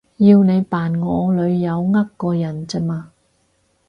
[0.17, 3.11] 要你扮我女友呃個人咋嘛